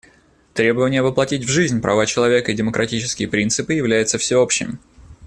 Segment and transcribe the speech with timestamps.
[0.55, 4.79] Требование воплотить в жизнь права человека и демократические принципы является всеобщим.